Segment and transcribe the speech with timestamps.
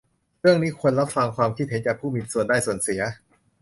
[0.41, 3.01] เรื่องนี้ควรจัดรับฟังความคิดเห็นจากผู้มีส่วนได้ส่วนเสีย